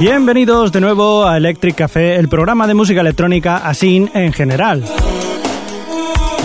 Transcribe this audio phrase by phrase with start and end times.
[0.00, 4.82] Bienvenidos de nuevo a Electric Café, el programa de música electrónica así en general.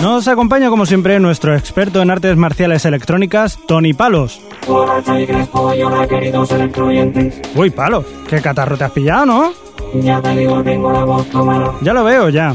[0.02, 4.40] Nos acompaña como siempre nuestro experto en artes marciales electrónicas, Tony Palos.
[4.68, 7.40] Hola, Crespo y hola, queridos electroyentes.
[7.56, 9.52] Uy, Palos, qué catarro te has pillado, ¿no?
[9.94, 11.74] Ya te digo, tengo la voz tomada.
[11.82, 12.52] Ya lo veo, ya.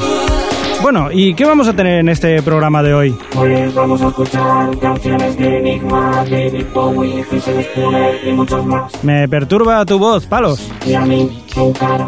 [0.81, 3.15] Bueno, ¿y qué vamos a tener en este programa de hoy?
[3.33, 9.03] Pues vamos a escuchar canciones de Enigma, David Bowie, Fisher Spooner y muchos más.
[9.03, 10.71] Me perturba tu voz, Palos.
[10.85, 12.07] Y a mí, su cara.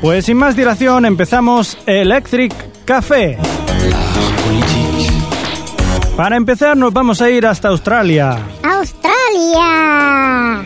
[0.00, 3.38] Pues sin más dilación, empezamos Electric Café.
[6.16, 8.36] Para empezar, nos vamos a ir hasta Australia.
[8.64, 9.62] ¡Australia!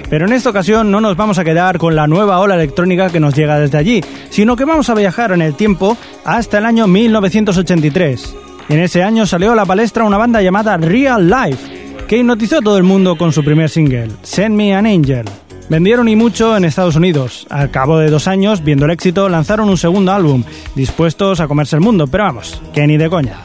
[0.08, 3.20] Pero en esta ocasión no nos vamos a quedar con la nueva ola electrónica que
[3.20, 4.00] nos llega desde allí,
[4.30, 8.34] sino que vamos a viajar en el tiempo hasta el año 1983.
[8.70, 12.62] En ese año salió a la palestra una banda llamada Real Life, que hipnotizó a
[12.62, 15.26] todo el mundo con su primer single, Send Me an Angel.
[15.68, 17.46] Vendieron y mucho en Estados Unidos.
[17.50, 21.76] Al cabo de dos años, viendo el éxito, lanzaron un segundo álbum, dispuestos a comerse
[21.76, 23.38] el mundo, pero vamos, que ni de coña.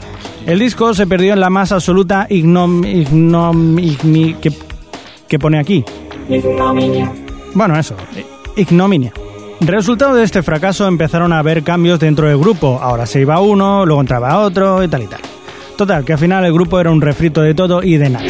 [0.45, 2.83] El disco se perdió en la más absoluta ignom...
[2.83, 3.77] ignom...
[3.77, 4.51] igni- que,
[5.27, 5.83] que pone aquí.
[6.29, 7.11] Ignominia.
[7.53, 7.95] Bueno, eso,
[8.55, 9.13] ignominia.
[9.61, 12.79] Resultado de este fracaso empezaron a haber cambios dentro del grupo.
[12.81, 15.19] Ahora se iba uno, luego entraba otro y tal y tal.
[15.77, 18.25] Total, que al final el grupo era un refrito de todo y de nada.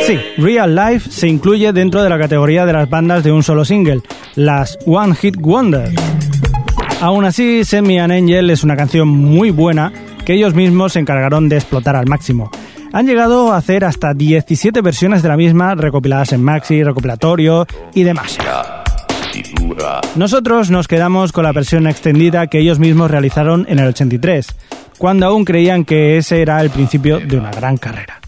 [0.00, 3.64] Sí, Real Life se incluye dentro de la categoría de las bandas de un solo
[3.64, 4.00] single,
[4.34, 5.90] las One Hit Wonder.
[7.00, 9.92] Aún así, Send Me an Angel es una canción muy buena
[10.24, 12.50] que ellos mismos se encargaron de explotar al máximo.
[12.92, 18.02] Han llegado a hacer hasta 17 versiones de la misma recopiladas en maxi, recopilatorio y
[18.02, 18.38] demás.
[20.16, 24.46] Nosotros nos quedamos con la versión extendida que ellos mismos realizaron en el 83,
[24.98, 28.21] cuando aún creían que ese era el principio de una gran carrera.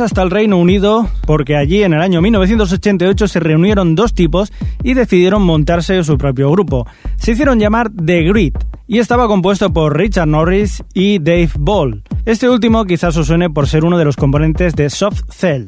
[0.00, 4.94] Hasta el Reino Unido porque allí en el año 1988 se reunieron dos tipos y
[4.94, 6.86] decidieron montarse su propio grupo.
[7.16, 8.54] Se hicieron llamar The Grid
[8.86, 12.02] y estaba compuesto por Richard Norris y Dave Ball.
[12.24, 15.66] Este último quizás os suene por ser uno de los componentes de Soft Cell.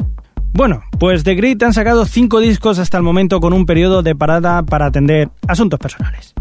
[0.52, 4.14] Bueno, pues The Grid han sacado cinco discos hasta el momento con un periodo de
[4.14, 6.34] parada para atender asuntos personales.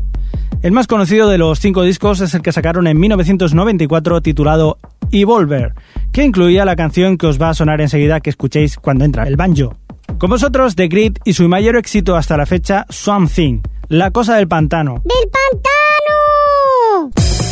[0.61, 4.77] El más conocido de los cinco discos es el que sacaron en 1994 titulado
[5.13, 5.73] Evolver,
[6.11, 9.35] que incluía la canción que os va a sonar enseguida que escuchéis cuando entra el
[9.35, 9.75] banjo.
[10.17, 14.47] Con vosotros, The Grid y su mayor éxito hasta la fecha, Something, La Cosa del
[14.47, 15.01] Pantano.
[15.03, 17.42] ¡Del pantano!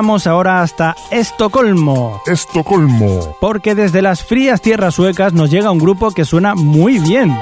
[0.00, 2.22] Y volamos ahora hasta Estocolmo.
[2.26, 3.36] Estocolmo.
[3.38, 7.36] porque desde las frías tierras suecas nos llega un grupo que suena muy bien.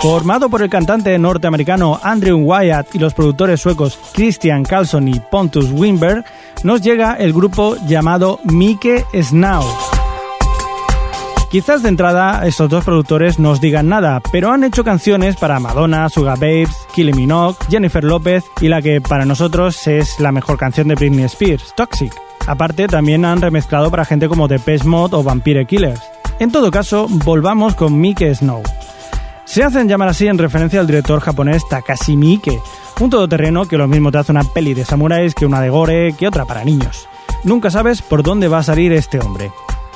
[0.00, 5.70] Formado por el cantante norteamericano Andrew Wyatt y los productores suecos Christian Carlson y Pontus
[5.72, 6.24] Winberg,
[6.62, 9.62] nos llega el grupo llamado Mike Snau.
[11.56, 15.58] Quizás de entrada estos dos productores no os digan nada, pero han hecho canciones para
[15.58, 20.58] Madonna, Suga Babes, Kylie Minogue, Jennifer López y la que para nosotros es la mejor
[20.58, 22.12] canción de Britney Spears, Toxic.
[22.46, 26.02] Aparte, también han remezclado para gente como Depeche Mode o Vampire Killers.
[26.40, 28.62] En todo caso, volvamos con Mike Snow.
[29.46, 32.60] Se hacen llamar así en referencia al director japonés Takashi Miike,
[33.00, 36.12] un todoterreno que lo mismo te hace una peli de samuráis que una de gore
[36.18, 37.08] que otra para niños.
[37.44, 39.50] Nunca sabes por dónde va a salir este hombre.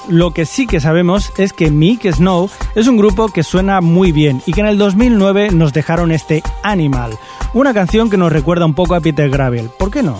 [0.08, 4.12] Lo que sí que sabemos es que Mick Snow es un grupo que suena muy
[4.12, 7.12] bien y que en el 2009 nos dejaron este Animal,
[7.54, 9.70] una canción que nos recuerda un poco a Peter Gravel.
[9.78, 10.18] ¿Por qué no?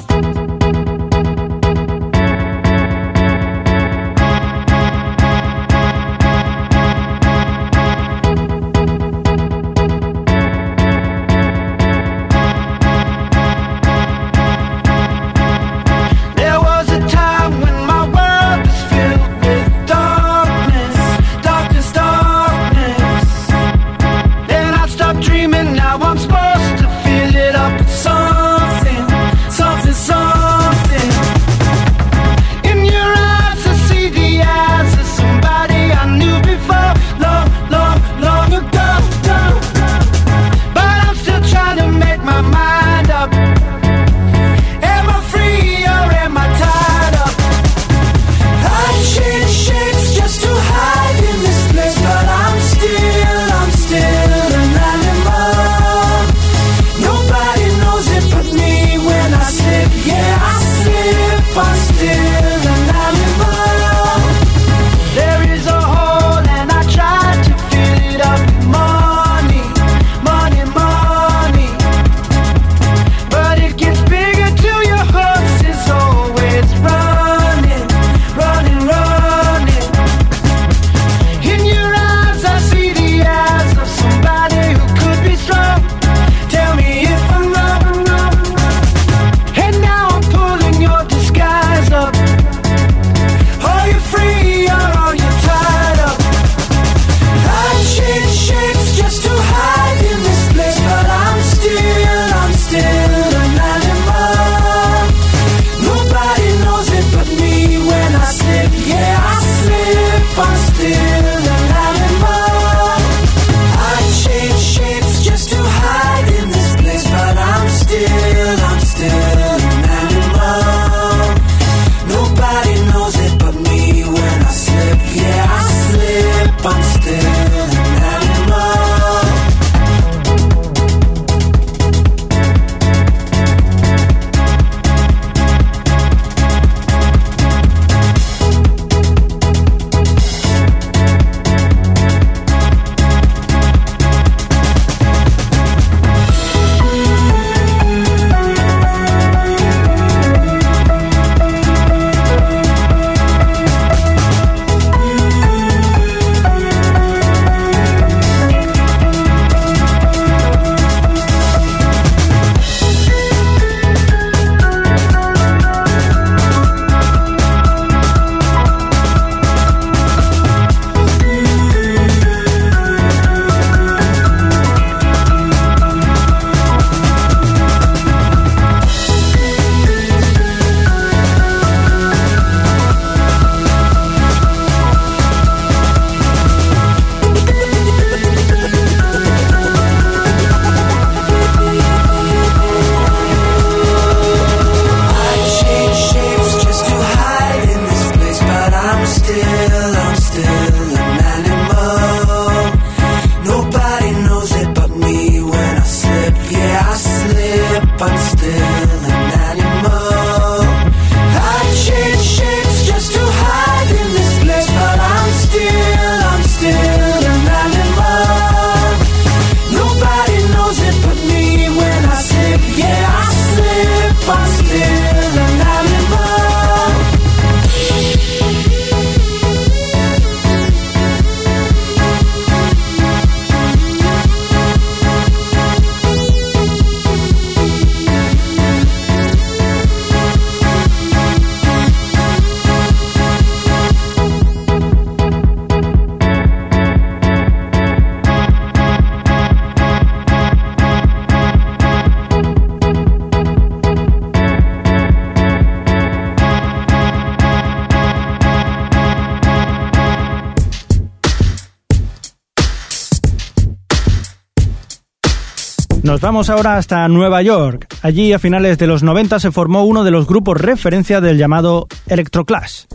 [266.11, 267.87] Nos vamos ahora hasta Nueva York.
[268.03, 271.87] Allí a finales de los 90 se formó uno de los grupos referencia del llamado
[272.09, 272.87] Electroclash.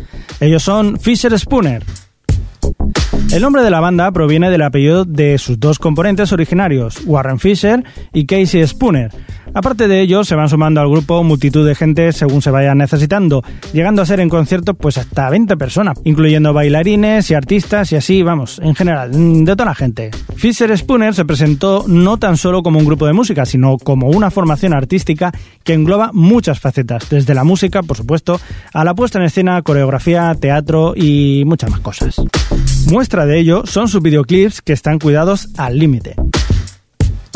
[0.41, 1.82] Ellos son Fisher Spooner.
[3.32, 7.86] El nombre de la banda proviene del apellido de sus dos componentes originarios, Warren Fisher
[8.12, 9.10] y Casey Spooner.
[9.56, 13.41] Aparte de ello, se van sumando al grupo multitud de gente según se vayan necesitando,
[13.72, 18.22] llegando a ser en conciertos pues hasta 20 personas, incluyendo bailarines y artistas y así,
[18.22, 19.12] vamos, en general,
[19.46, 20.12] de toda la gente.
[20.36, 24.30] Fisher Spooner se presentó no tan solo como un grupo de música, sino como una
[24.30, 25.32] formación artística
[25.63, 28.41] que engloba muchas facetas, desde la música, por supuesto,
[28.74, 32.18] a la puesta en escena, coreografía, teatro y muchas más cosas.
[32.91, 36.15] Muestra de ello son sus videoclips que están cuidados al límite.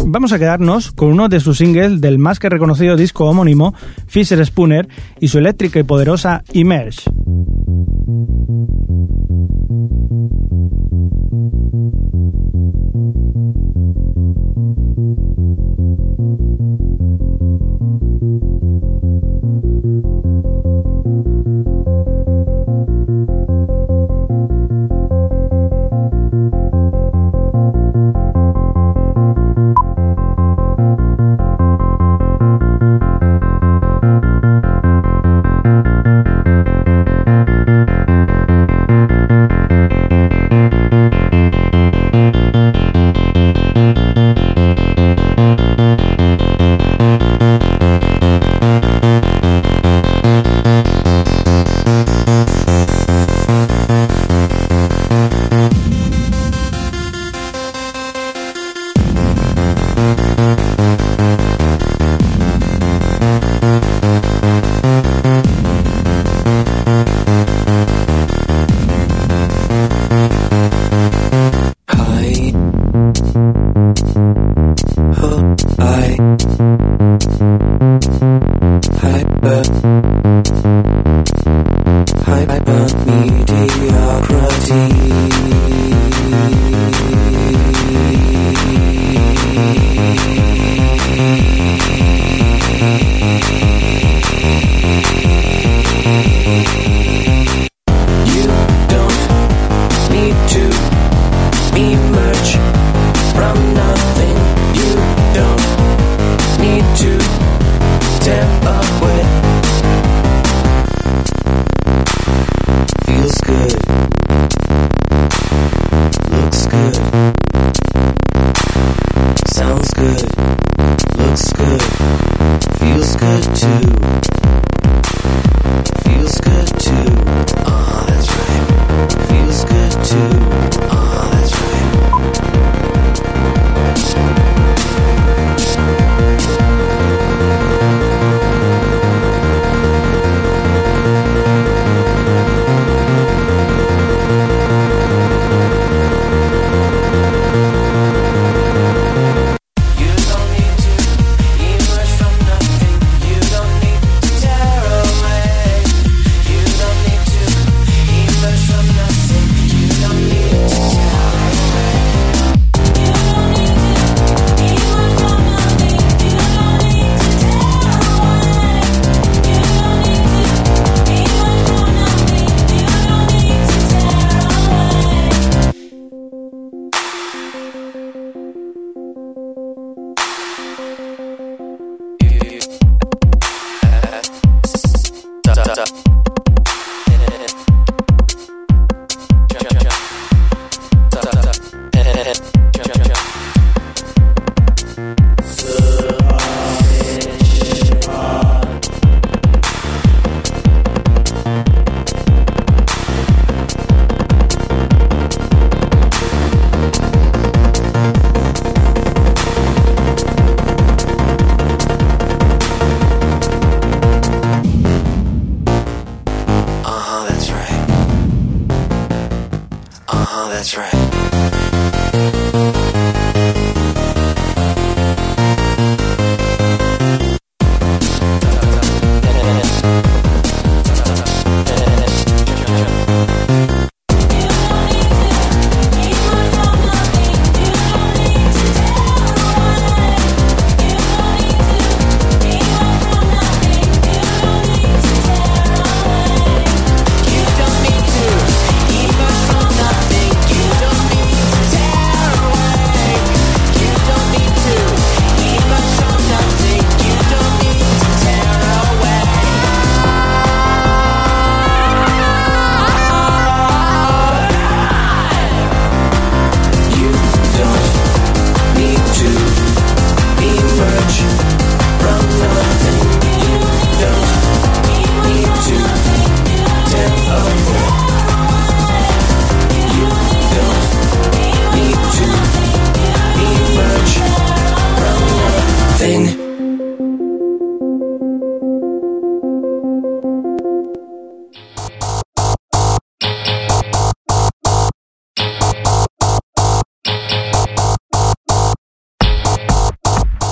[0.05, 3.73] Vamos a quedarnos con uno de sus singles del más que reconocido disco homónimo,
[4.07, 4.87] Fisher Spooner,
[5.19, 7.03] y su eléctrica y poderosa Emerge.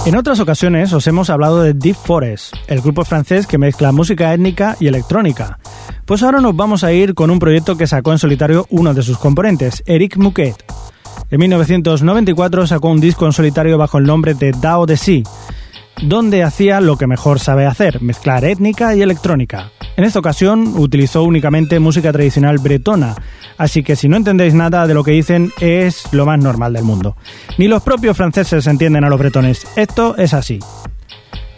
[0.07, 4.33] En otras ocasiones os hemos hablado de Deep Forest, el grupo francés que mezcla música
[4.33, 5.59] étnica y electrónica.
[6.05, 9.01] Pues ahora nos vamos a ir con un proyecto que sacó en solitario uno de
[9.01, 10.55] sus componentes, Eric Mouquet.
[11.29, 15.25] En 1994 sacó un disco en solitario bajo el nombre de Dao de Si,
[16.01, 19.71] donde hacía lo que mejor sabe hacer, mezclar étnica y electrónica.
[19.95, 23.15] En esta ocasión utilizó únicamente música tradicional bretona,
[23.57, 26.83] así que si no entendéis nada de lo que dicen es lo más normal del
[26.83, 27.15] mundo.
[27.57, 30.59] Ni los propios franceses entienden a los bretones, esto es así.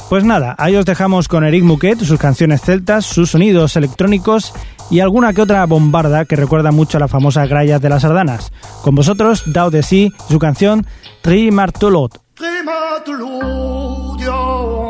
[0.09, 4.53] Pues nada, ahí os dejamos con Eric Mouquet, sus canciones celtas, sus sonidos electrónicos
[4.89, 8.51] y alguna que otra bombarda que recuerda mucho a la famosa grallas de las sardanas.
[8.81, 10.87] Con vosotros, Dao de Si, su canción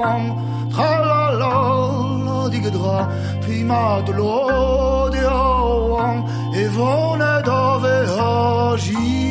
[0.06, 0.24] om
[0.72, 1.30] Tra la
[3.42, 5.32] Prima de l'odio
[5.98, 6.24] om
[6.56, 9.29] Evone dove agir.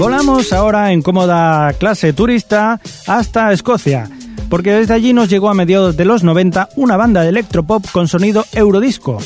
[0.00, 4.08] Volamos ahora en cómoda clase turista hasta Escocia,
[4.48, 8.08] porque desde allí nos llegó a mediados de los 90 una banda de electropop con
[8.08, 9.18] sonido eurodisco,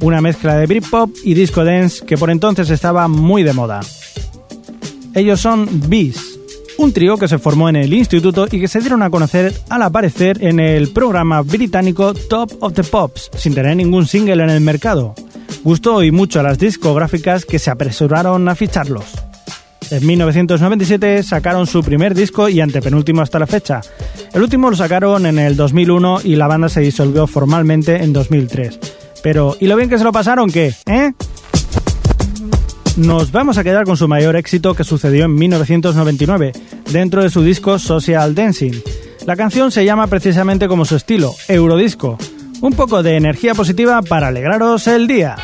[0.00, 3.80] una mezcla de Britpop y disco dance que por entonces estaba muy de moda.
[5.16, 6.38] Ellos son Bees,
[6.78, 9.82] un trío que se formó en el instituto y que se dieron a conocer al
[9.82, 14.60] aparecer en el programa británico Top of the Pops, sin tener ningún single en el
[14.60, 15.12] mercado.
[15.64, 19.29] Gustó y mucho a las discográficas que se apresuraron a ficharlos.
[19.90, 23.80] En 1997 sacaron su primer disco y antepenúltimo hasta la fecha.
[24.32, 28.78] El último lo sacaron en el 2001 y la banda se disolvió formalmente en 2003.
[29.22, 30.72] Pero, ¿y lo bien que se lo pasaron qué?
[30.86, 31.12] ¿Eh?
[32.96, 36.52] Nos vamos a quedar con su mayor éxito que sucedió en 1999,
[36.92, 38.74] dentro de su disco Social Dancing.
[39.26, 42.16] La canción se llama precisamente como su estilo, Eurodisco.
[42.60, 45.36] Un poco de energía positiva para alegraros el día.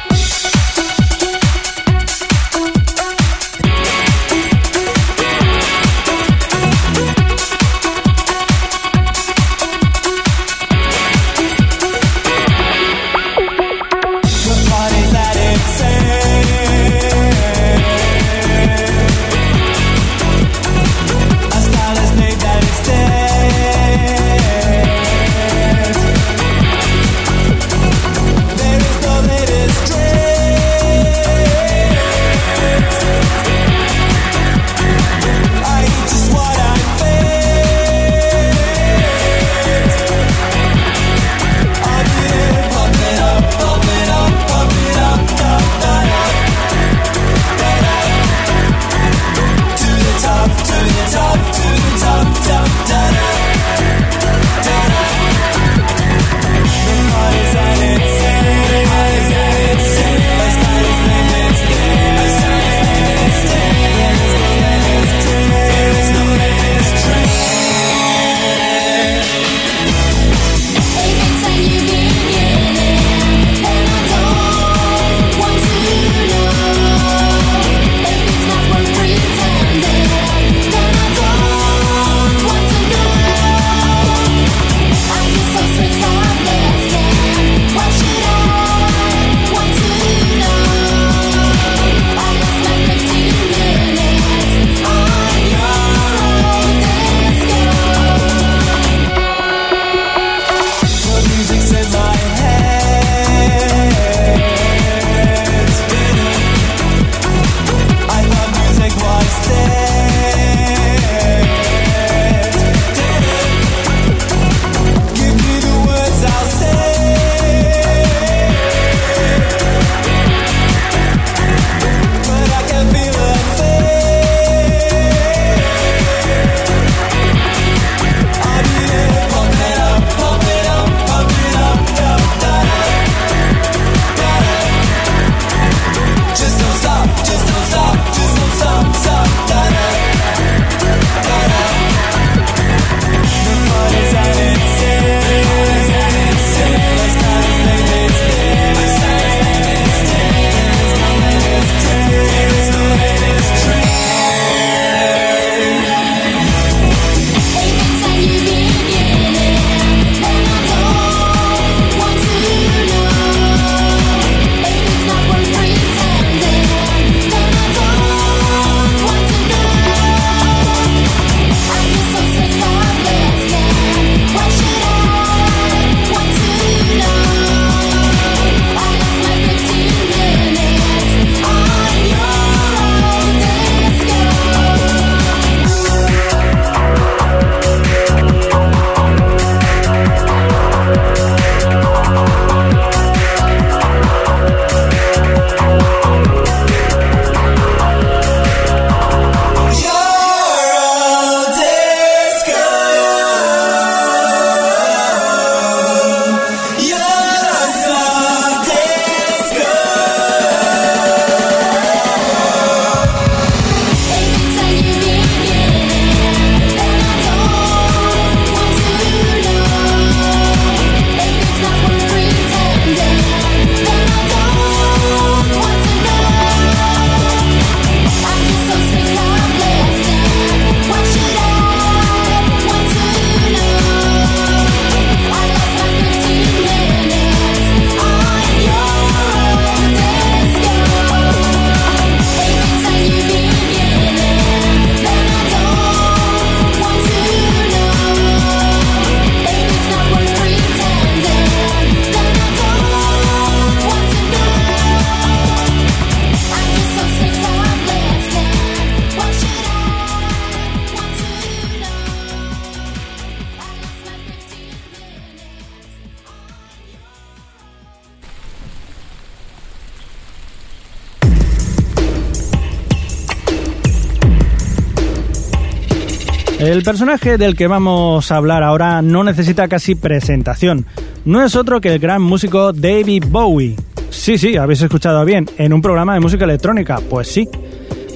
[276.76, 280.84] El personaje del que vamos a hablar ahora no necesita casi presentación.
[281.24, 283.76] No es otro que el gran músico David Bowie.
[284.10, 287.48] Sí, sí, habéis escuchado bien, en un programa de música electrónica, pues sí.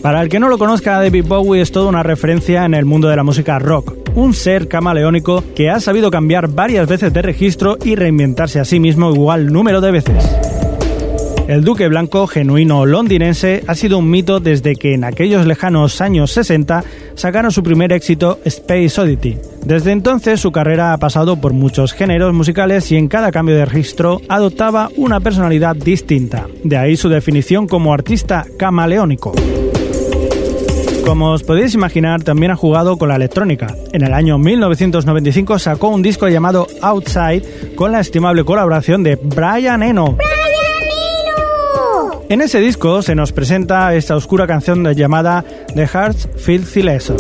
[0.02, 3.08] Para el que no lo conozca, David Bowie es toda una referencia en el mundo
[3.08, 7.78] de la música rock, un ser camaleónico que ha sabido cambiar varias veces de registro
[7.82, 10.22] y reinventarse a sí mismo igual número de veces.
[11.50, 16.30] El Duque Blanco, genuino londinense, ha sido un mito desde que en aquellos lejanos años
[16.30, 16.84] 60
[17.20, 19.36] sacaron su primer éxito Space Oddity.
[19.64, 23.66] Desde entonces su carrera ha pasado por muchos géneros musicales y en cada cambio de
[23.66, 26.46] registro adoptaba una personalidad distinta.
[26.64, 29.34] De ahí su definición como artista camaleónico.
[31.04, 33.74] Como os podéis imaginar, también ha jugado con la electrónica.
[33.92, 39.82] En el año 1995 sacó un disco llamado Outside con la estimable colaboración de Brian
[39.82, 40.16] Eno.
[42.30, 47.16] En ese disco se nos presenta esta oscura canción llamada The Heart's Filthy Lesson,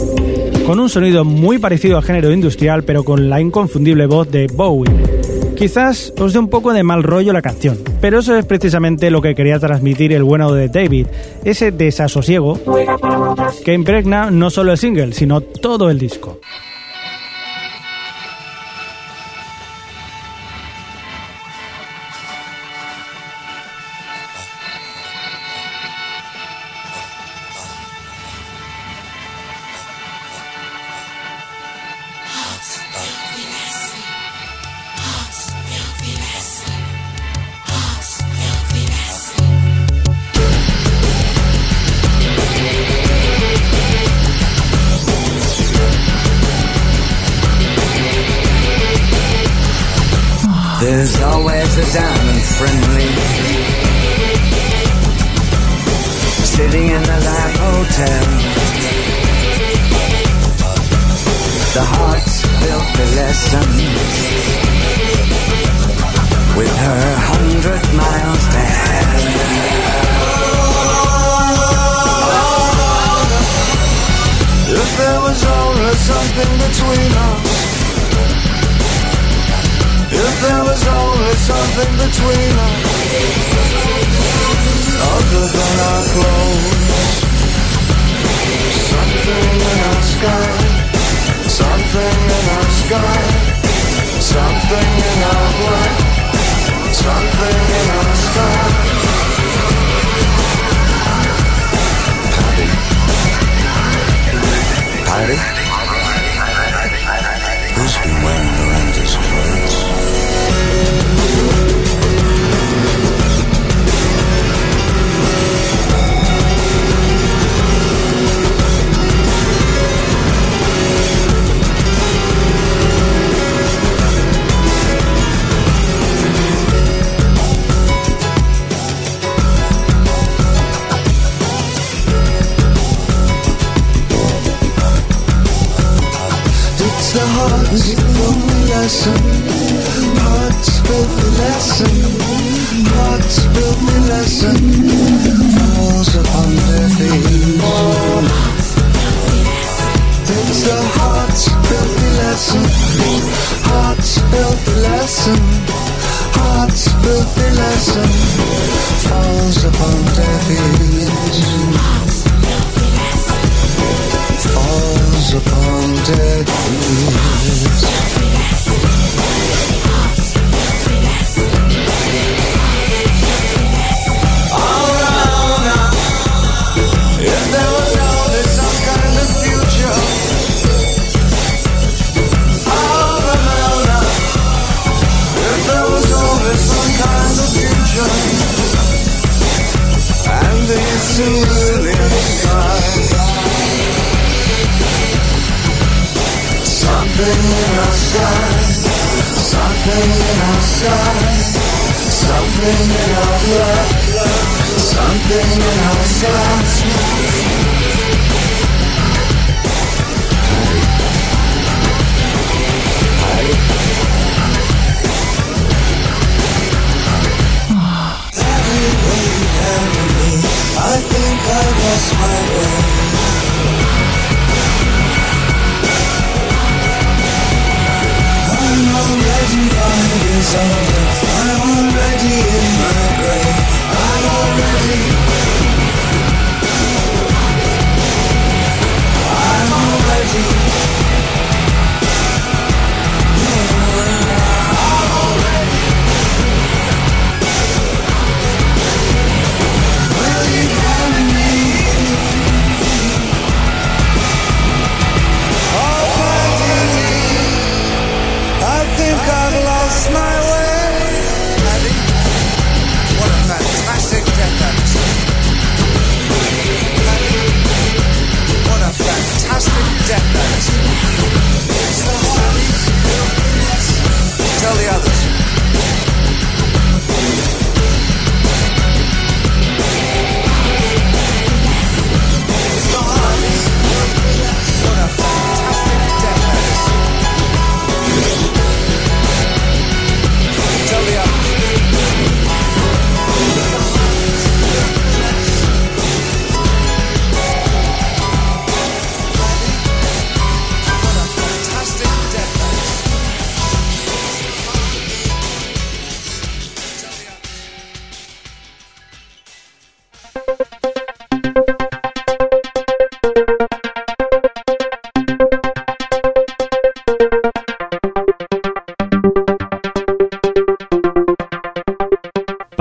[0.64, 4.94] con un sonido muy parecido al género industrial pero con la inconfundible voz de Bowie.
[5.56, 9.20] Quizás os dé un poco de mal rollo la canción, pero eso es precisamente lo
[9.20, 11.08] que quería transmitir el bueno de David,
[11.44, 12.60] ese desasosiego
[13.64, 16.38] que impregna no solo el single, sino todo el disco.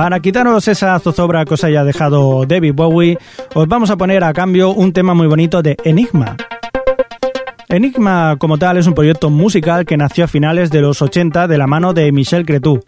[0.09, 3.19] Para quitaros esa zozobra que os haya dejado David Bowie,
[3.53, 6.35] os vamos a poner a cambio un tema muy bonito de Enigma.
[7.67, 11.57] Enigma como tal es un proyecto musical que nació a finales de los 80 de
[11.59, 12.79] la mano de Michel Cretu.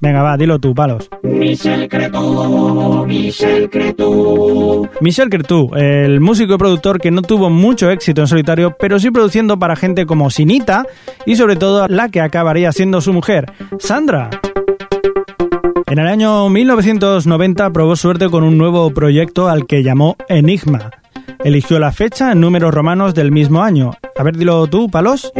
[0.00, 1.08] Venga, va, dilo tú, palos.
[1.22, 4.88] Michel Cretu, Michel Cretu.
[5.00, 9.12] Michel Cretu, el músico y productor que no tuvo mucho éxito en solitario, pero sí
[9.12, 10.84] produciendo para gente como Sinita
[11.26, 14.30] y sobre todo la que acabaría siendo su mujer, Sandra.
[15.96, 20.90] En el año 1990 probó suerte con un nuevo proyecto al que llamó Enigma.
[21.42, 23.92] Eligió la fecha en números romanos del mismo año.
[24.14, 25.32] A ver, dilo tú, palos.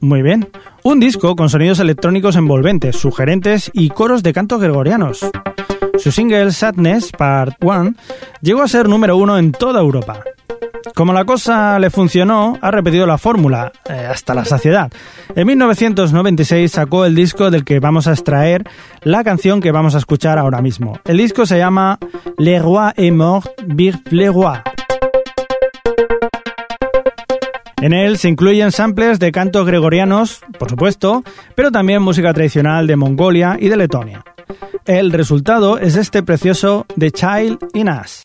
[0.00, 0.48] Muy bien.
[0.82, 5.24] Un disco con sonidos electrónicos envolventes, sugerentes y coros de cantos gregorianos.
[5.96, 7.94] Su single Sadness Part 1
[8.40, 10.24] llegó a ser número uno en toda Europa.
[10.94, 14.90] Como la cosa le funcionó, ha repetido la fórmula eh, hasta la saciedad.
[15.34, 18.64] En 1996 sacó el disco del que vamos a extraer
[19.02, 20.98] la canción que vamos a escuchar ahora mismo.
[21.04, 21.98] El disco se llama
[22.38, 24.58] Le Roi est mort, vive le Roi.
[27.80, 31.24] En él se incluyen samples de cantos gregorianos, por supuesto,
[31.56, 34.24] pero también música tradicional de Mongolia y de Letonia.
[34.86, 38.22] El resultado es este precioso The Child in Us.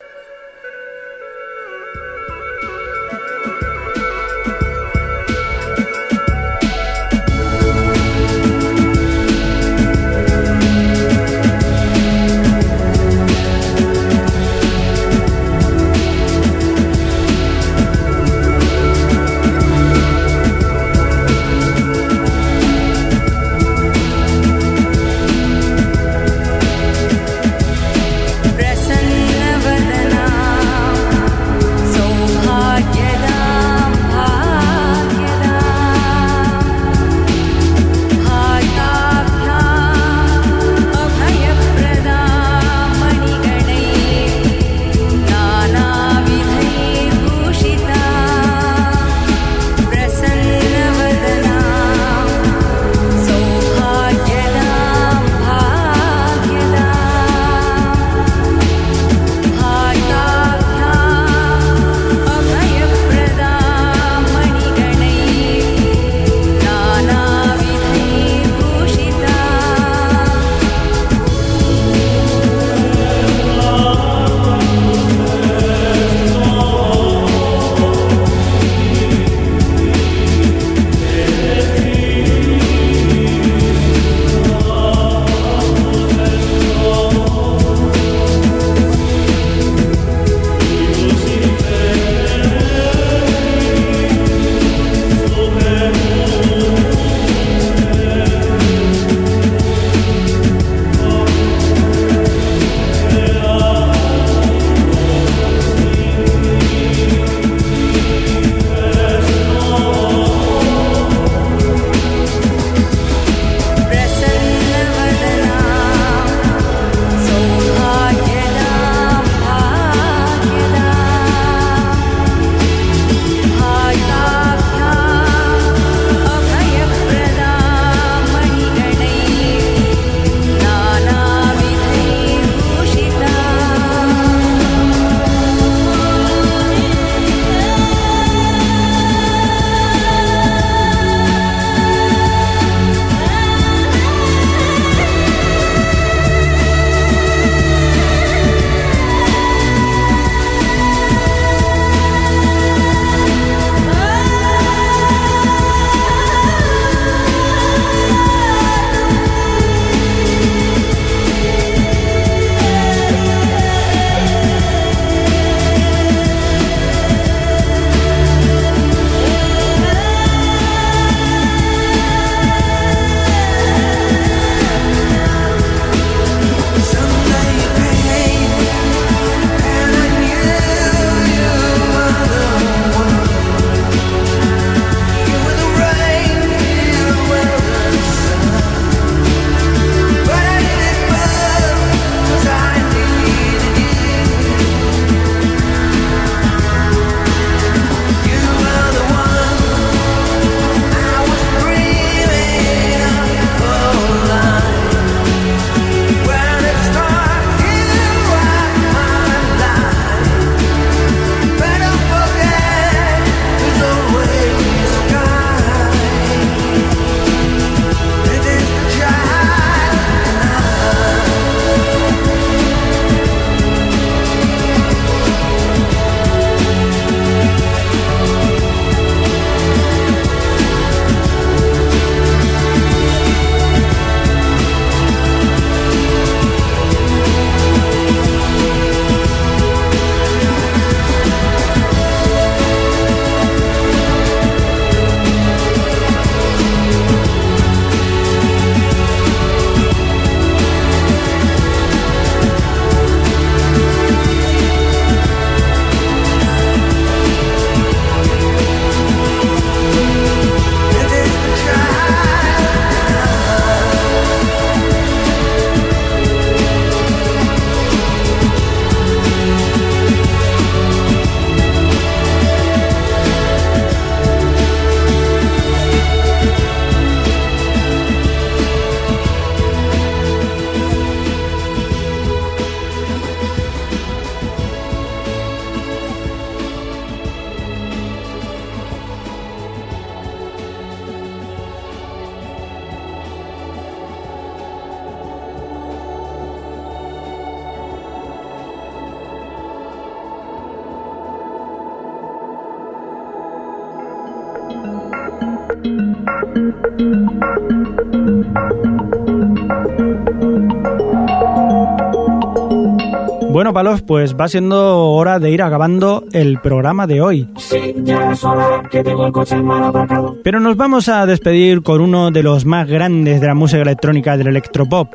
[313.58, 317.48] Bueno, Palos, pues va siendo hora de ir acabando el programa de hoy.
[317.58, 320.38] Sí, ya es hora que tengo el coche mal aparcado.
[320.44, 324.38] Pero nos vamos a despedir con uno de los más grandes de la música electrónica
[324.38, 325.12] del electropop.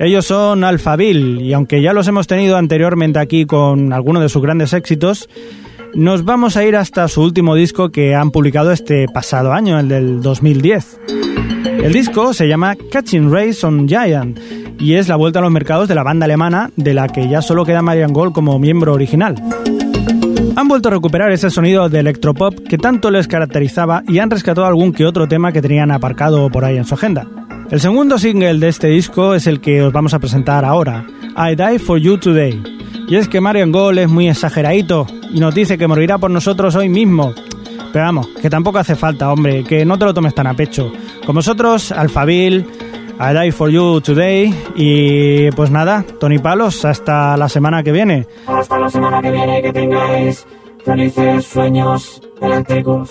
[0.00, 4.42] Ellos son Alphaville y aunque ya los hemos tenido anteriormente aquí con algunos de sus
[4.42, 5.28] grandes éxitos,
[5.94, 9.88] nos vamos a ir hasta su último disco que han publicado este pasado año, el
[9.88, 11.00] del 2010.
[11.82, 14.38] El disco se llama Catching Rays on Giant
[14.78, 17.42] y es la vuelta a los mercados de la banda alemana de la que ya
[17.42, 19.36] solo queda Marian Gold como miembro original.
[20.56, 24.66] Han vuelto a recuperar ese sonido de electropop que tanto les caracterizaba y han rescatado
[24.66, 27.26] algún que otro tema que tenían aparcado por ahí en su agenda.
[27.70, 31.06] El segundo single de este disco es el que os vamos a presentar ahora,
[31.36, 32.62] I Die For You Today.
[33.08, 36.74] Y es que Marian Gold es muy exageradito y nos dice que morirá por nosotros
[36.76, 37.34] hoy mismo.
[37.92, 40.92] Pero vamos, que tampoco hace falta, hombre, que no te lo tomes tan a pecho.
[41.24, 42.66] Con vosotros, Alphaville,
[43.20, 48.26] I Die For You Today y pues nada, Tony Palos, hasta la semana que viene.
[48.46, 50.46] Hasta la semana que viene que tengáis
[50.84, 53.10] felices sueños eléctricos.